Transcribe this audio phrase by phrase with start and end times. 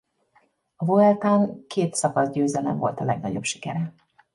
[0.75, 3.93] A Vueltán két szakaszgyőzelem volt a legnagyobb sikere.